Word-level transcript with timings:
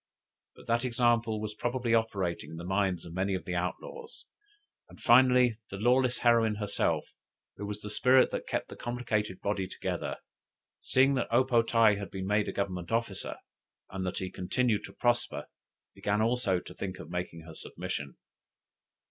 But 0.55 0.65
that 0.65 0.83
example 0.83 1.39
was 1.39 1.53
probably 1.53 1.93
operating 1.93 2.49
in 2.49 2.57
the 2.57 2.63
minds 2.63 3.05
of 3.05 3.13
many 3.13 3.35
of 3.35 3.45
the 3.45 3.53
outlaws, 3.53 4.25
and 4.89 4.99
finally 4.99 5.59
the 5.69 5.77
lawless 5.77 6.17
heroine 6.25 6.55
herself, 6.55 7.05
who 7.57 7.67
was 7.67 7.81
the 7.81 7.89
spirit 7.91 8.31
that 8.31 8.47
kept 8.47 8.69
the 8.69 8.75
complicate 8.75 9.39
body 9.43 9.67
together, 9.67 10.17
seeing 10.79 11.13
that 11.13 11.27
O 11.31 11.43
po 11.43 11.61
tae 11.61 11.97
had 11.97 12.09
been 12.09 12.25
made 12.25 12.47
a 12.47 12.51
government 12.51 12.91
officer, 12.91 13.37
and 13.91 14.03
that 14.03 14.17
he 14.17 14.31
continued 14.31 14.85
to 14.85 14.93
prosper, 14.93 15.45
began 15.93 16.19
also 16.19 16.59
to 16.59 16.73
think 16.73 16.97
of 16.97 17.11
making 17.11 17.41
her 17.41 17.53
submission. 17.53 18.17